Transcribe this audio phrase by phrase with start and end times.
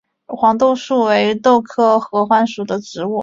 [0.25, 3.19] 黄豆树是豆科合欢属的植物。